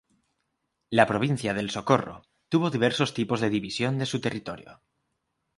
[0.89, 4.81] La provincia del Socorro tuvo diversos tipos de división de su territorio.